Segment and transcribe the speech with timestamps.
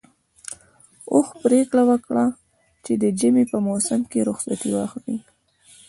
[1.13, 2.25] اوښ پرېکړه وکړه
[2.83, 5.17] چې د ژمي په موسم کې رخصتي واخلي.